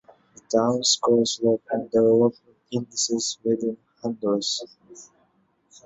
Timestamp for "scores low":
0.83-1.61